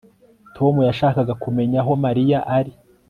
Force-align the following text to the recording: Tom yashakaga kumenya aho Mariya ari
Tom 0.55 0.73
yashakaga 0.89 1.33
kumenya 1.43 1.77
aho 1.83 1.91
Mariya 2.05 2.37
ari 2.57 2.71